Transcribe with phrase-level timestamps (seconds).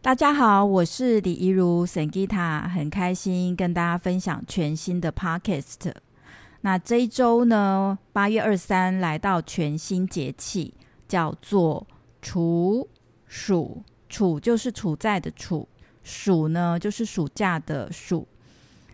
[0.00, 5.92] 大家好，我是李怡如 Sangita，很开心跟大家分享全新的 Podcast。
[6.60, 10.72] 那这一周呢，八月二三来到全新节气，
[11.08, 11.84] 叫做
[12.22, 12.88] 处
[13.26, 13.82] 暑。
[14.08, 15.68] 处就是处在的处，
[16.04, 18.26] 暑呢就是暑假的暑。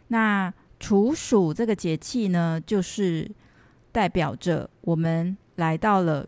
[0.08, 3.30] 那处暑这个节气呢，就是
[3.92, 6.26] 代表着我们来到了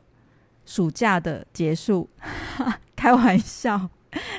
[0.67, 2.11] 暑假的结束。
[2.95, 3.91] 开玩笑，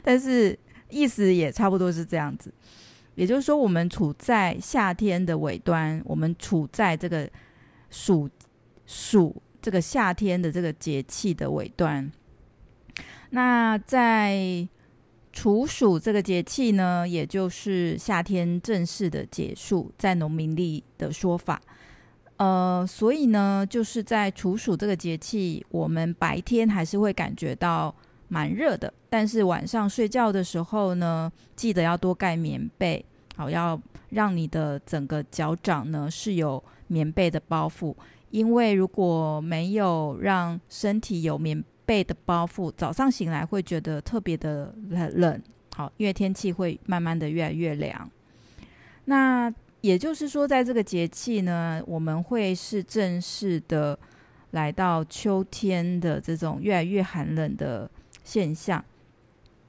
[0.04, 0.57] 但是
[0.89, 2.54] 意思也差不多是这样子。
[3.15, 7.28] 也就是说，我们处在夏天的尾端，我们处在这个
[7.89, 8.29] 暑
[8.86, 12.11] 暑这个夏天的这个节气的尾端。
[13.32, 14.68] 那在
[15.33, 21.61] 处暑这个节气呢，也就是夏天正式的结束，在农民历的说法，
[22.38, 27.96] 呃，所以呢，就是在处暑这个节气，我们白天还是会感觉到
[28.28, 33.03] 蛮热的，但是晚上睡觉的时候呢，记得要多盖棉被，
[33.36, 37.95] 好，要让你的整个脚掌呢是有棉被的包覆，
[38.31, 45.41] 因为如果没有让身体有棉被的包覆，早上醒来会觉得特别的冷，
[45.75, 48.09] 好，因为天气会慢慢的越来越凉。
[49.06, 53.97] 那也就是说，在这个节气呢，我们会是正式的
[54.52, 57.89] 来到秋天的这种越来越寒冷的
[58.28, 58.83] 现象。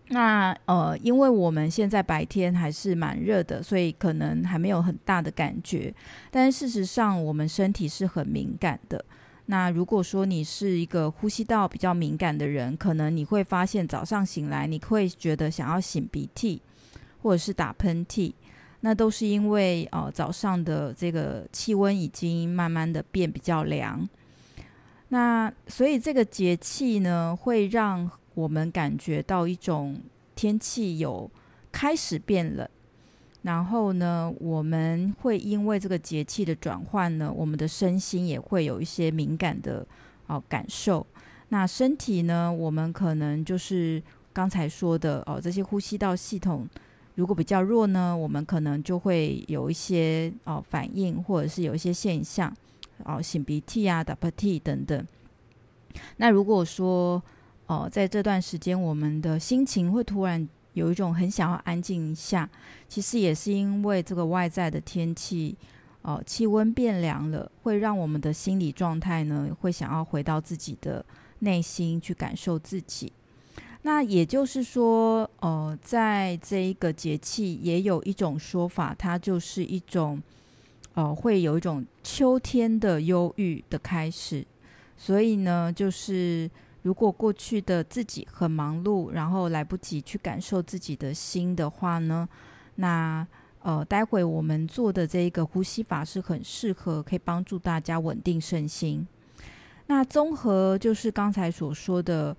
[0.08, 5.94] 那呃，因为我们现在白天还是蛮热的，所以可能还没有很大的感觉，
[6.30, 9.04] 但事实上，我们身体是很敏感的。
[9.46, 16.62] 那如果说你是一个呼吸道比较敏感的人，可能你会发现早上醒来，你会觉得想要擤鼻涕，
[17.22, 18.32] 或者是打喷嚏，
[18.80, 24.08] 那都是因为呃早上的这个气温已经慢慢的变比较凉。
[25.10, 30.00] 那所以这个节气呢，会让我们感觉到一种
[30.36, 31.28] 天气有
[31.72, 32.68] 开始变冷。
[33.42, 39.84] 然后呢，我们会因为这个节气的转换呢，我们的身心也会有一些敏感的
[40.28, 41.04] 哦感受。
[41.48, 44.00] 那身体呢，我们可能就是
[44.32, 46.68] 刚才说的哦，这些呼吸道系统
[47.16, 52.54] 如果比较弱呢，我们可能就会有一些哦反应，或者是有一些现象
[53.04, 55.04] 哦，擤鼻涕啊、打喷嚏等等。
[56.18, 57.20] 那如果说
[57.68, 60.46] 哦，在这段时间，我们的心情会突然。
[60.74, 62.48] 有一种很想要安静一下，
[62.88, 65.56] 其实也是因为这个外在的天气，
[66.02, 71.04] 哦，气温变凉了，会让我们的心理状态呢，会想要回到自己的
[71.40, 73.12] 内心去感受自己。
[73.82, 80.22] 那也就是说，呃，在这一个节气，也有一种说法，它就是一种，
[80.94, 84.46] 呃，会有一种秋天的忧郁的开始。
[84.96, 86.48] 所以呢，就是。
[86.88, 92.26] 如果过去的自己很忙碌，然后来不及去感受自己的心的话呢，
[92.76, 93.26] 那
[93.60, 99.06] 呃，待会我们做的这一个呼吸法是很适合，可以帮助大家稳定身心。
[99.88, 102.34] 那综合就是刚才所说的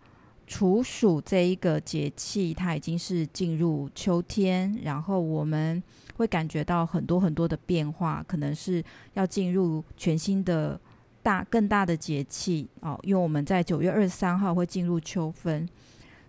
[0.48, 5.84] 处暑这一个节气，它已经是进入秋天，然后我们
[6.16, 8.84] 会感觉到很多很多的变化，可能是
[9.14, 10.81] 要进入全新的。
[11.22, 15.68] 大更大的节气哦，因为我们在九月二十三号会进入秋分，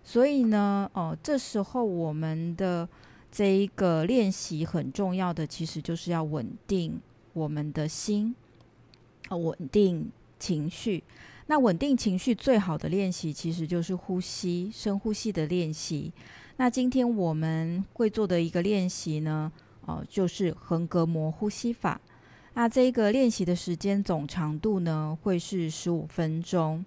[0.03, 2.87] 所以呢，哦，这时候我们的
[3.31, 6.99] 这一个练习很重要的，其实就是要稳定
[7.33, 8.35] 我们的心，
[9.29, 11.03] 哦，稳定情绪。
[11.47, 16.13] 那稳定情绪最好的练习，其实就是呼吸，深呼吸的练习。
[16.57, 19.51] 那今天我们会做的一个练习呢，
[19.85, 21.99] 哦，就是横膈膜呼吸法。
[22.53, 26.85] 那这个练习的时间总长度呢，会是十五分钟。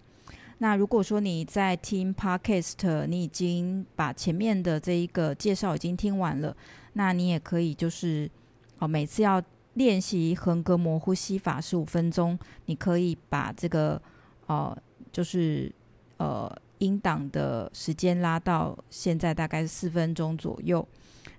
[0.59, 6.57] 那如果说你在听 Podcast，你已经把前面的这一个介绍已经听完了，
[6.93, 8.31] 那你也可以就是
[8.79, 9.43] 哦，每次要
[9.75, 14.01] 练习横膈膜呼吸法十五分钟，你可以把这个
[14.47, 14.77] 呃，
[15.11, 15.71] 就是
[16.19, 20.87] 呃音档的时间拉到现在大概四分钟左右，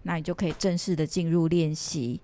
[0.04, 2.20] 那你就可以正式的进入练习。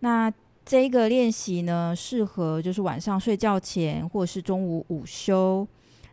[0.00, 0.30] 那
[0.68, 5.66] 这一个练习呢，适合就是晚上睡觉前，或是中午午休，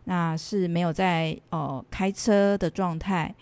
[0.04, 3.34] 那是没有在呃开车的状态，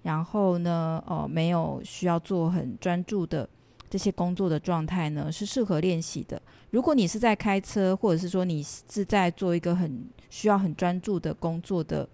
[0.00, 3.46] 然后呢，呃没有需要做很专注的
[3.90, 6.40] 这些工作的状态呢，是适合练习的。
[6.70, 12.08] 如果你是在开车，或者是说你是在做一个很需要很专注的工作的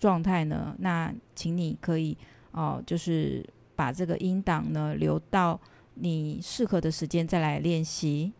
[0.00, 2.18] 状态呢，那请你可以
[2.50, 5.60] 哦、就是把这个音档呢留到。
[5.94, 8.32] 你适合的时间再来练习。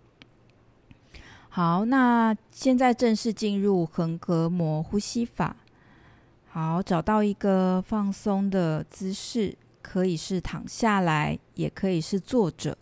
[1.49, 5.57] 好，那现在正式进入横膈膜呼吸法。
[6.49, 12.77] 好，找到一个放松的姿势，可以是躺下来，也可以是坐着。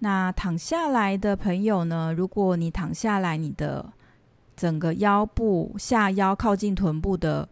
[0.00, 3.92] 那躺下来的朋友呢，如果你躺下来，你的
[4.56, 7.48] 整个腰部、下腰靠近臀部的，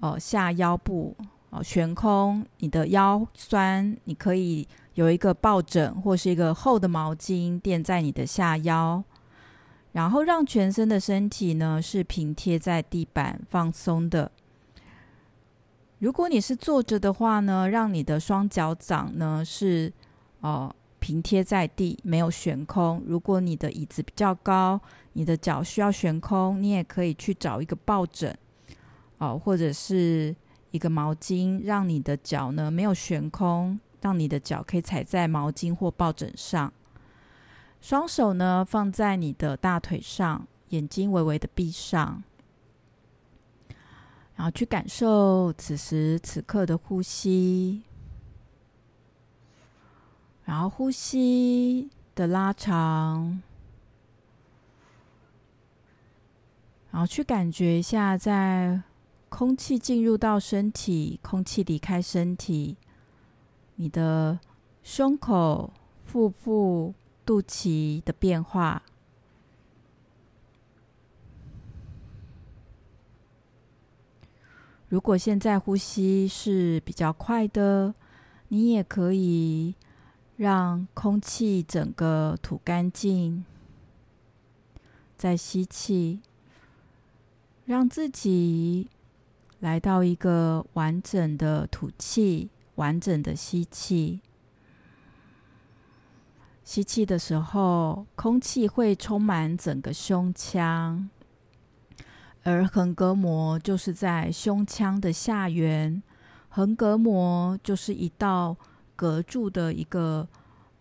[0.00, 1.14] 呃，下腰部
[1.50, 9.02] 哦，悬空，你的腰酸，你可以有一个抱枕或是一个厚的毛巾垫在你的下腰，
[9.92, 14.30] 然后让全身的身体呢是平贴在地板放松的。
[15.98, 19.92] 如果你是坐着的话呢，让你的双脚掌呢是
[20.40, 23.02] 哦、平贴在地，没有悬空。
[23.06, 24.80] 如果你的椅子比较高，
[25.12, 28.36] 你的脚需要悬空，你也可以去找一个抱枕
[29.18, 30.34] 哦、或者是
[30.72, 33.78] 一个毛巾，让你的脚呢没有悬空。
[34.02, 36.72] 让你的脚可以踩在毛巾或抱枕上，
[37.80, 42.24] 双手呢放在你的大腿上，眼睛微微的闭上，
[44.34, 47.82] 然后去感受此时此刻的呼吸，
[50.44, 53.40] 然后呼吸的拉长，
[56.90, 58.82] 然后去感觉一下，在
[59.28, 62.76] 空气进入到身体，空气离开身体。
[63.76, 64.38] 你的
[64.82, 65.72] 胸口、
[66.04, 68.82] 腹部、肚脐的变化。
[74.88, 77.94] 如果现在呼吸是比较快的，
[78.48, 79.74] 你也可以
[80.36, 83.42] 让空气整个吐干净，
[85.16, 86.20] 再吸气，
[87.64, 88.90] 让自己
[89.60, 92.50] 来到一个完整的吐气。
[92.76, 94.20] 完整的吸气，
[96.64, 101.10] 吸气的时候，空气会充满整个胸腔，
[102.44, 106.02] 而横膈膜就是在胸腔的下缘。
[106.48, 108.56] 横膈膜就是一道
[108.94, 110.28] 隔住的一个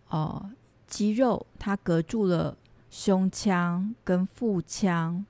[0.10, 0.52] 呃
[0.88, 2.58] 肌肉，它隔住了
[2.90, 5.26] 胸腔跟腹腔，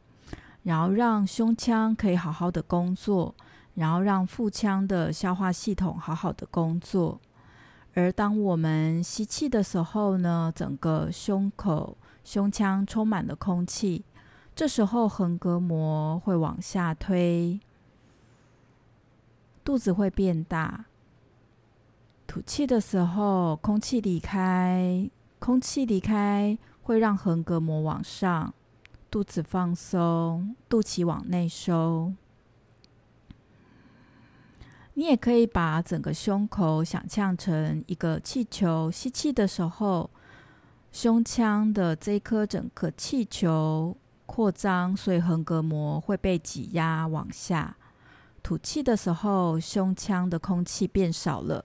[0.63, 3.35] 然后让胸腔可以好好的工作。
[3.75, 7.19] 然后让腹腔的消化系统好好的工作，
[7.93, 14.03] 而当我们吸气的时候呢，整个胸口、胸腔充满了空气，
[14.53, 17.59] 这时候横膈膜会往下推，
[19.63, 20.85] 肚子会变大。
[22.27, 25.09] 吐气的时候，空气离开，
[25.39, 28.53] 空气离开会让横膈膜往上，
[29.09, 32.13] 肚子放松，肚脐往内收。
[34.93, 40.09] 你也可以把整个胸口想象成一个气球，吸气的时候，
[40.91, 43.95] 胸腔的这一颗整个气球
[44.25, 47.77] 扩张，所以横膈膜会被挤压往下。
[48.43, 51.63] 吐气的时候，胸腔的空气变少了，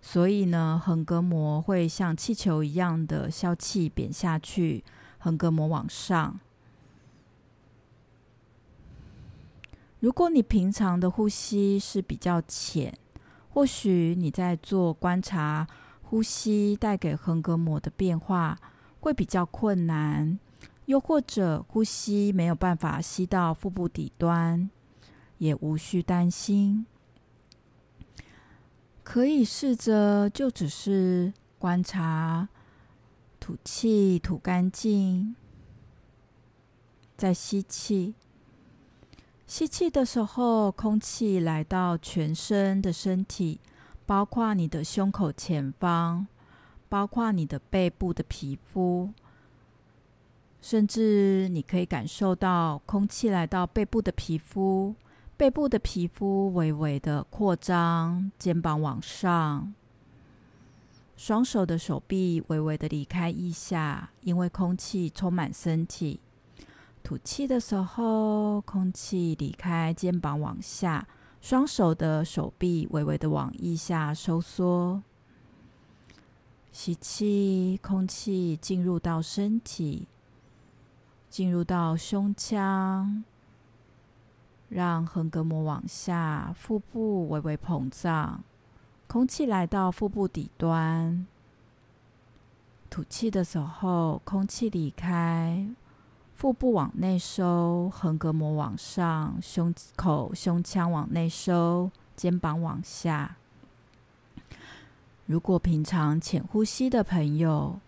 [0.00, 4.82] 所以呢，横膈膜会像气球一样的消气扁下去，
[5.18, 6.40] 横膈膜往上。
[10.02, 12.92] 如果你平常的呼吸是比较浅，
[13.48, 15.64] 或许你在做观察
[16.02, 18.58] 呼吸带给横膈膜的变化
[18.98, 20.40] 会比较困难，
[20.86, 24.68] 又或者呼吸没有办法吸到腹部底端，
[25.38, 26.84] 也无需担心，
[29.04, 32.48] 可以试着就只是观察
[33.38, 35.36] 吐气吐干净，
[37.16, 38.16] 再吸气。
[39.52, 43.60] 吸气的时候，空气来到全身的身体，
[44.06, 46.26] 包括你的胸口前方，
[46.88, 49.10] 包括你的背部的皮肤，
[50.62, 54.94] 甚至你可以感受到空气来到背部的皮肤，
[55.36, 59.74] 背部的皮肤微微的扩张，肩膀往上，
[61.14, 66.20] 双手的手臂微微的离开腋下，因为空气充满身体。
[67.02, 71.06] 吐气的时候，空气离开肩膀往下，
[71.40, 75.02] 双手的手臂微微的往腋下收缩。
[76.70, 80.06] 吸气，空气进入到身体，
[81.28, 83.24] 进入到胸腔，
[84.68, 88.42] 让横膈膜往下，腹部微微膨胀，
[89.06, 91.26] 空气来到腹部底端。
[92.88, 95.66] 吐气的时候，空气离开。
[96.34, 103.36] 腹部往内收，横膈膜往上，胸口、胸腔往内收，肩膀往下。
[105.26, 107.78] 如果平常浅呼吸的朋友，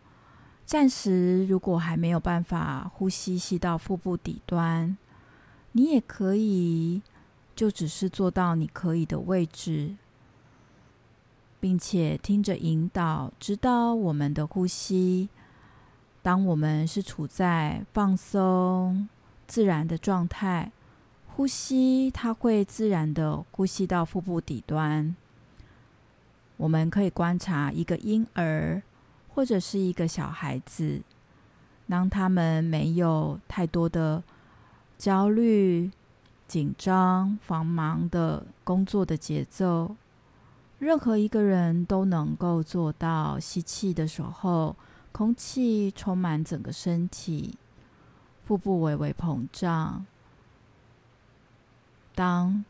[0.64, 4.96] 暂时如果还没有办法呼吸吸到腹部底端，
[5.72, 7.02] 你也可以
[7.56, 9.96] 就只是坐到你可以的位置，
[11.58, 15.28] 并且听着引导，知道我们的呼吸。
[16.25, 19.07] 当我们是处在放松、
[19.47, 20.73] 自然的状态，
[21.37, 25.14] 呼吸它会自然的呼吸到腹部底端。
[26.57, 28.83] 我们可以观察一个婴儿
[29.35, 31.02] 或者是一个小孩子，
[31.90, 34.23] 当他们没有太多的
[34.97, 35.90] 焦虑、
[36.49, 39.95] 紧张、繁忙的工作的节奏，
[40.78, 44.75] 任何一个人都能够做到吸气的时候。
[45.14, 47.56] 空气充满整个身体，
[48.44, 50.04] 腹部微微膨胀。
[52.16, 52.64] 当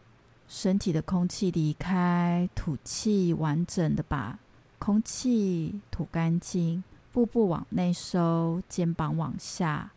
[0.47, 4.39] 身体的空气离开，吐气，完整的把
[4.79, 9.93] 空气吐干净，腹部往内收，肩膀往下。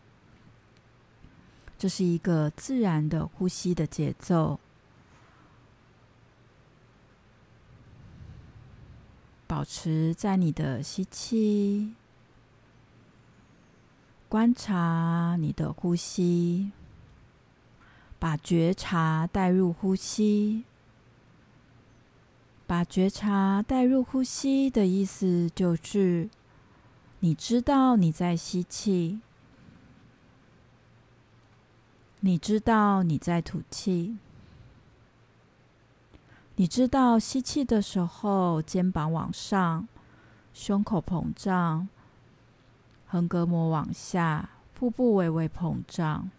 [1.78, 4.58] 这是一个自然的呼吸的节奏。
[9.46, 11.97] 保持在你的吸气。
[14.38, 16.72] 观察你的呼吸，
[18.20, 20.64] 把觉察带入呼吸。
[22.68, 26.30] 把觉察带入呼吸的意思就是，
[27.22, 29.20] 你知道你在吸气，
[32.20, 34.20] 你知道你在吐气，
[36.58, 39.88] 你知道吸气的时候肩膀往上，
[40.54, 41.90] 胸口膨胀。
[43.08, 46.30] 横膈膜往下，腹部微微膨胀，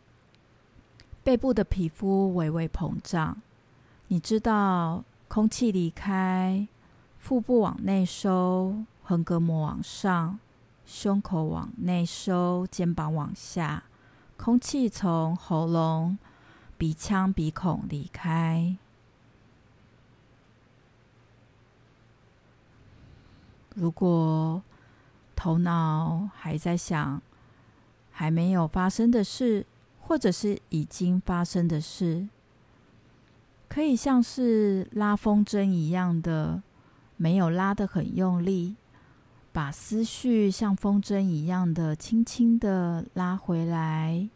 [1.25, 3.41] 背部的皮肤微微膨胀。
[4.09, 6.69] 你知道，空气离开，
[7.19, 10.39] 腹部往内收，横膈膜往上，
[10.85, 13.85] 胸口往内收，肩膀往下，
[14.37, 16.19] 空气从喉咙、
[16.77, 18.77] 鼻腔、鼻孔离开。
[23.75, 24.63] 如果
[25.39, 27.23] 头脑还在想
[28.11, 29.65] 还没有发生的事，
[30.01, 32.27] 或者是已经发生的事，
[33.69, 36.61] 可以像是拉风筝一样的，
[37.17, 38.75] 没有拉得很用力，
[39.53, 44.29] 把思绪像风筝一样的轻轻的拉回来。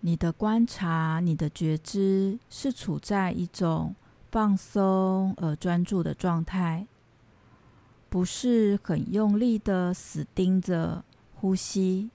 [0.00, 3.94] 你的观察，你的觉知是处在一种
[4.32, 6.88] 放松而专注的状态。
[8.10, 11.04] 不是很用力的死盯着
[11.36, 12.10] 呼吸，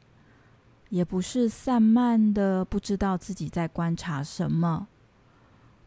[0.89, 4.87] 也不是散漫的不知道自己在观察什么，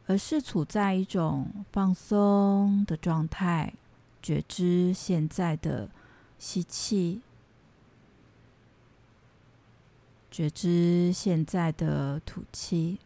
[0.07, 3.75] 而是处在一种放松的状态，
[4.23, 5.91] 觉知现在的
[6.39, 7.21] 吸气，
[10.31, 12.99] 觉知现在的吐气。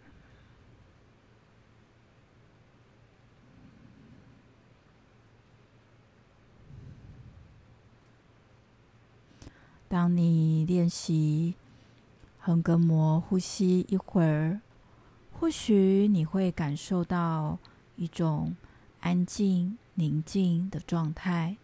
[9.93, 11.53] 当你练习
[12.39, 14.63] 横膈膜呼吸一会儿，
[15.39, 17.59] 或许你会感受到
[17.97, 18.57] 一种
[19.01, 21.59] 安静、宁静的状态，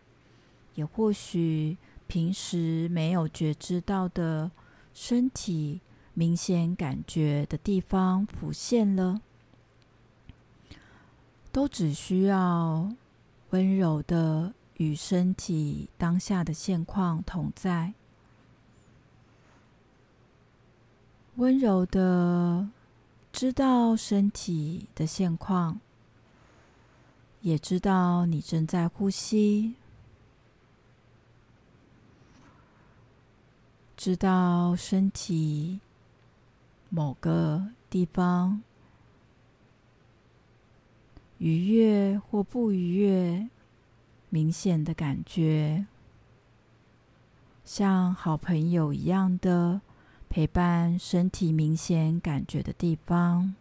[0.74, 4.50] 也或许平时没有觉知到的
[4.92, 5.80] 身体
[6.12, 9.22] 明显感觉的地方浮现了，
[11.50, 12.92] 都只需要
[13.52, 17.94] 温柔的与身体当下的现况同在。
[21.38, 22.68] 温柔的
[23.32, 25.78] 知道身体的现况，
[27.42, 29.76] 也知道你正在呼吸，
[33.96, 35.78] 知道身体
[36.88, 38.60] 某个地方
[41.38, 43.48] 愉悦或不愉悦，
[44.28, 45.86] 明显的感觉，
[47.64, 49.80] 像好朋友一样的。
[50.30, 53.54] 陪伴身体明显感觉的地方，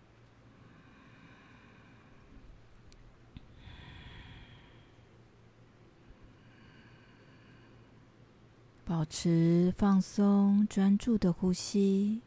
[8.86, 12.22] 保持放松、专注的呼吸，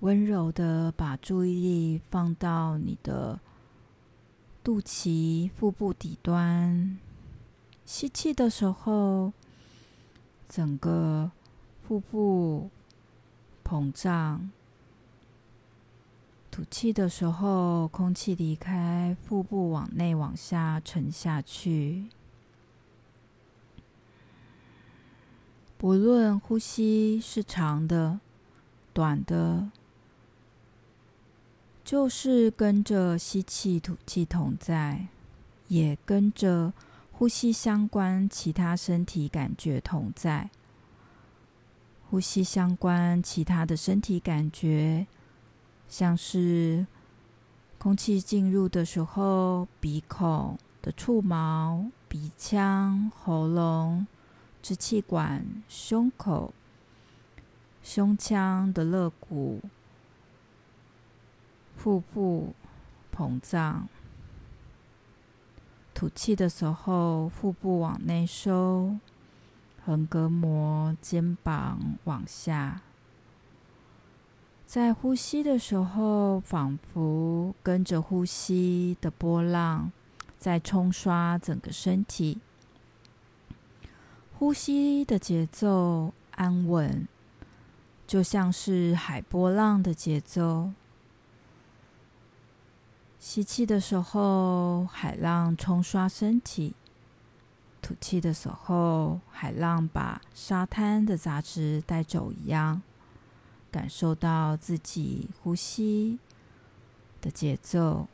[0.00, 3.40] 温柔的把注意力放到你的
[4.62, 6.98] 肚脐、腹部底端。
[7.86, 9.32] 吸气的时候，
[10.48, 11.30] 整个。
[11.92, 12.70] 腹部
[13.62, 14.50] 膨胀，
[16.50, 22.06] 吐气的时候，空气离开，腹部往内往下沉下去。
[25.76, 28.20] 不论呼吸是长的、
[28.94, 29.70] 短的，
[31.84, 35.08] 就是跟着吸气、吐气同在，
[35.68, 36.72] 也跟着
[37.10, 40.48] 呼吸相关其他身体感觉同在。
[42.12, 45.06] 呼吸相关其他的身体感觉，
[45.88, 46.86] 像是
[47.78, 54.06] 空气进入的时候，鼻孔的触毛、鼻腔、喉咙、
[54.60, 56.52] 支气管、胸口、
[57.82, 59.62] 胸腔的肋骨。
[61.74, 62.54] 腹部
[63.16, 63.88] 膨胀，
[65.94, 68.98] 吐气的时候，腹部往内收，
[69.84, 72.82] 横膈膜、肩膀往下。
[74.64, 79.92] 在呼吸的时候，仿佛跟着呼吸的波浪，
[80.38, 82.40] 在冲刷整个身体。
[84.38, 87.06] 呼吸的节奏安稳，
[88.06, 90.70] 就像是海波浪的节奏。
[93.18, 96.74] 吸气的时候，海浪冲刷身体；
[97.82, 102.80] 吐气的时候，海浪把沙滩的杂质带走一样，
[103.70, 106.18] 感受到自己呼吸
[107.20, 108.06] 的节奏。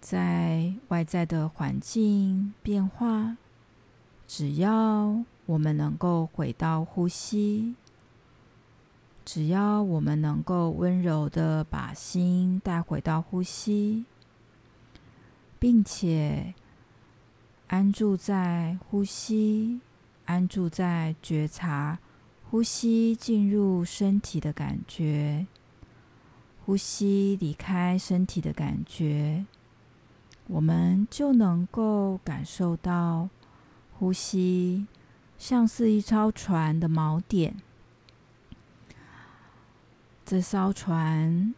[0.00, 3.38] 在外在的环境变化，
[4.28, 7.74] 只要我们能够回到呼吸。
[9.24, 14.04] 只要我们能够温柔地把心带回到呼吸，
[15.62, 16.54] 并且
[17.68, 19.80] 安住在呼吸，
[20.24, 22.00] 安住在觉察
[22.50, 25.46] 呼吸进入身体的感觉，
[26.66, 29.46] 呼吸离开身体的感觉，
[30.48, 33.28] 我们就能够感受到
[33.96, 34.88] 呼吸
[35.38, 37.54] 像是一艘船的锚点。
[40.26, 41.54] 这艘船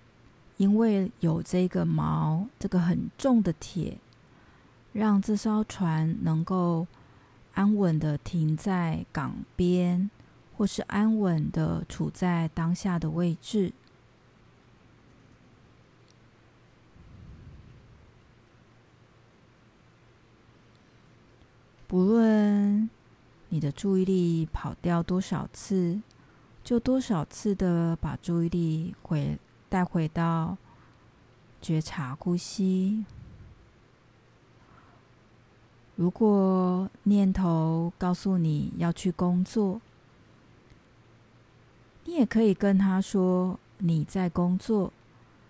[0.65, 3.99] 因为有这个锚，这个很重的铁，
[4.95, 6.87] 让这艘船能够
[7.53, 10.11] 安稳地停在港边，
[10.57, 13.75] 或是安稳地处在当下的位置。
[21.87, 22.89] 不论
[23.51, 26.01] 你的注意力跑掉多少次。
[26.65, 29.39] 就多少次的把注意力回
[29.75, 30.57] 带回到
[31.61, 33.05] 觉察呼吸。
[35.97, 39.81] 如果念头告诉你要去工作，
[42.05, 44.93] 你也可以跟他说：“你在工作，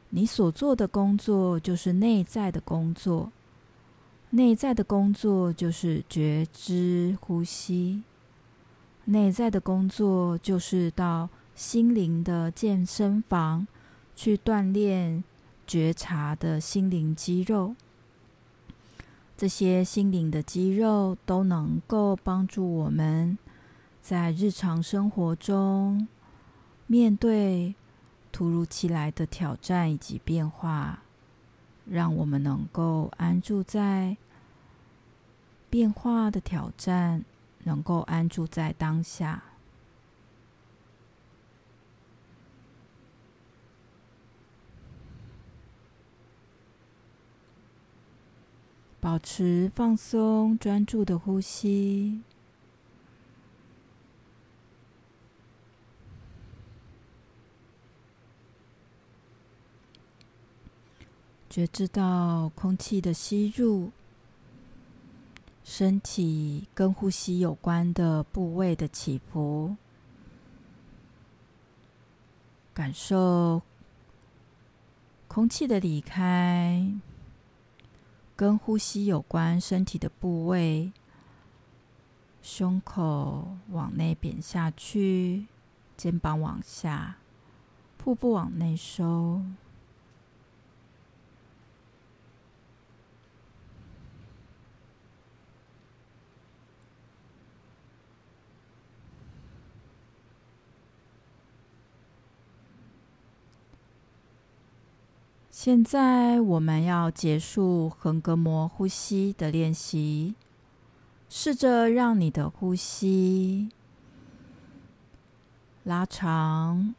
[0.08, 3.30] 你所做的工作就是内在的工作，
[4.30, 8.02] 内在的工作就是觉知呼吸。”
[9.04, 13.66] 内在的工作就是到心灵的健身房
[14.14, 15.22] 去锻炼
[15.66, 17.74] 觉察的心灵肌肉。
[19.36, 23.36] 这些心灵的肌肉都能够帮助我们
[24.00, 26.06] 在日常生活中
[26.86, 27.74] 面对
[28.30, 31.02] 突如其来的挑战以及变化，
[31.84, 34.16] 让我们能够安住在
[35.68, 37.24] 变化的挑战。
[37.66, 39.42] 能够安住在当下，
[49.04, 52.22] 保持放松、专注的呼吸，
[61.50, 63.90] 觉知到空气的吸入。
[65.62, 69.76] 身体跟呼吸有关的部位的起伏，
[72.72, 73.60] 感受
[75.28, 76.90] 空气的离开，
[78.36, 80.92] 跟呼吸有关身体的部位，
[82.42, 85.46] 胸口往内扁下去，
[85.96, 87.16] 肩膀往下，
[87.96, 89.40] 腹部往内收。
[105.64, 110.34] 现在我们要结束横膈膜呼吸的练习，
[111.30, 113.70] 试着让你的呼吸
[115.84, 116.94] 拉长，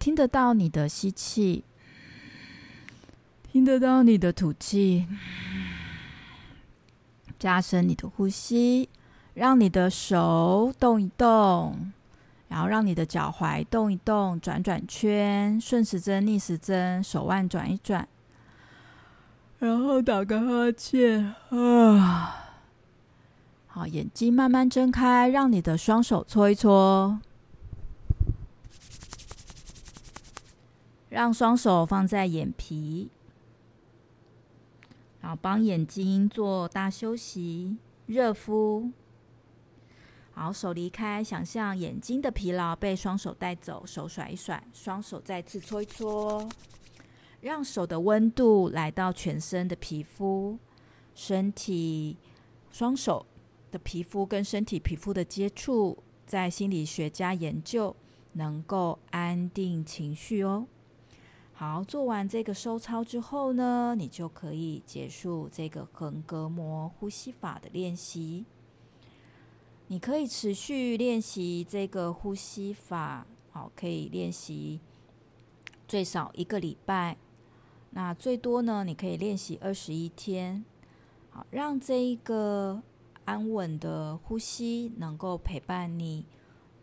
[0.00, 1.62] 听得到你的吸气，
[3.52, 5.06] 听得到你的吐气，
[7.38, 8.88] 加深你的呼吸，
[9.32, 11.92] 让你的手动一动，
[12.48, 18.06] 然后让你的脚踝动一动，转转圈，顺时针、逆时针，手腕转一转，
[19.58, 22.54] 然后打个哈欠啊，
[23.66, 27.20] 好，眼睛慢慢睁开，让你的双手搓一搓，
[31.08, 33.10] 让双手放在眼皮，
[35.20, 38.92] 然后帮眼睛做大休息、热敷。
[40.36, 46.46] 好，手离开，想象眼睛的疲劳被双手带走，手甩一甩，双手再次搓一搓，
[47.40, 50.58] 让手的温度来到全身的皮肤、
[51.14, 52.16] 身体、
[52.72, 53.24] 双手
[53.70, 57.94] 的皮肤跟身体皮肤的接触，在心理学家研究
[58.32, 60.66] 能够安定情绪哦。
[61.52, 68.44] 好，做完这个收操之后呢，你就可以结束这个横膈膜呼吸法的练习。
[69.88, 74.80] 你可以持续练习这个呼吸法，好，可以练习
[75.86, 77.16] 最少一个礼拜。
[77.90, 80.64] 那最多呢，你可以练习二十一天，
[81.30, 82.82] 好，让这一个
[83.24, 86.24] 安稳的呼吸能够陪伴你，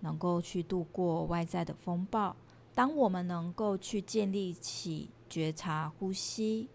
[0.02, 2.36] 能够去度过外在的风暴。
[2.74, 6.70] 当我们能够去建立起觉察呼吸，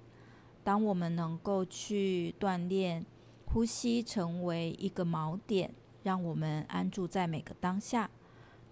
[0.65, 3.07] 当我们能够去锻炼
[3.47, 5.73] 呼吸，成为一个锚点。
[6.07, 8.09] 让我们安住在每个当下，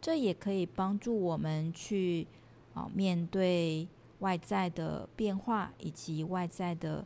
[0.00, 2.28] 这也可以帮助我们去
[2.74, 3.88] 啊面对
[4.20, 7.04] 外在的变化以及外在的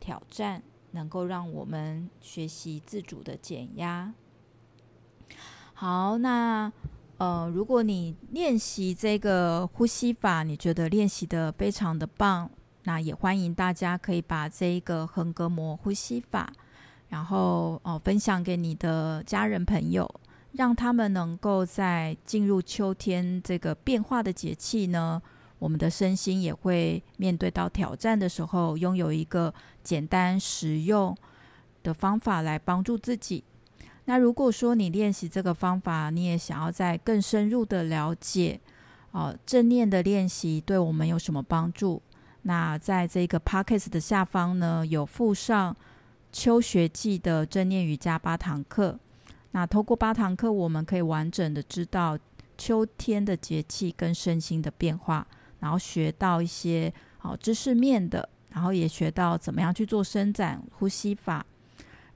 [0.00, 0.60] 挑战，
[0.90, 4.12] 能够让我们学习自主的减压。
[5.74, 6.72] 好，那
[7.18, 12.50] 呃，如果你练习这个呼吸法，你觉得练习的非常的棒，
[12.82, 16.52] 那也欢迎大家可以把这一个横膈膜呼吸法。
[17.08, 20.08] 然后哦，分享给你的家人朋友，
[20.52, 25.20] 让他们能够在进入秋天这个变化的节气呢，
[25.58, 31.16] 我们的身心也会面对到挑战的时候，拥有一个简单实用
[31.82, 33.42] 的方法来帮助自己。
[34.04, 38.60] 那如果说你练习这个方法，你也想要在更深入的了解，
[39.12, 42.02] 哦，正念的练习对我们有什么帮助？
[42.42, 45.74] 那在这个 Podcast 的下方呢，有附上。
[46.30, 48.98] 秋学季的正念瑜伽八堂课，
[49.52, 52.18] 那透过八堂课，我们可以完整的知道
[52.56, 55.26] 秋天的节气跟身心的变化，
[55.60, 61.44] 然后学到一些好知识面的，然后也学到怎么样去做伸展呼吸法，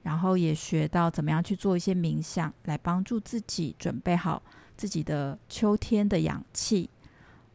[0.03, 4.41] 然后也学到怎么样去做一些冥想，来帮助自己准备好
[4.77, 6.89] 自己的秋天的氧气。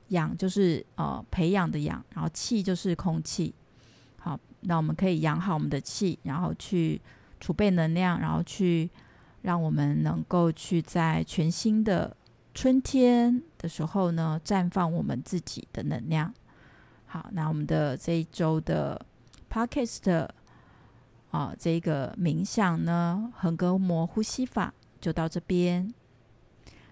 [0.09, 3.55] 氧就是呃培养的氧，然后气就是空气。
[4.29, 7.01] 好，那我们可以养好我们的气，然后去
[7.41, 8.91] 储备能量，然后去
[9.41, 12.15] 让我们能够去在全新的
[12.53, 16.35] 春天的时候呢，绽放我们自己的能量。
[17.07, 19.01] 好，那我们的这一周的
[19.51, 20.29] Podcast
[21.31, 25.91] 啊，这个冥想呢，横膈膜呼吸法就到这边。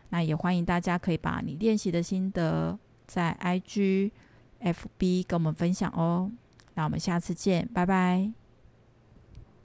[0.09, 4.13] 那也欢迎大家可以把你练习的心得在 IG、
[4.63, 6.33] FB 跟我们分享哦。
[6.77, 8.46] 那我们下次见，拜拜。